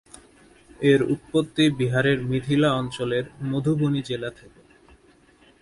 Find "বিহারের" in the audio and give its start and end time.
1.79-2.19